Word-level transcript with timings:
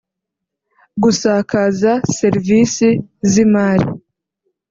gusakaza 1.03 1.91
serivisi 2.17 2.87
z’imari 3.31 3.87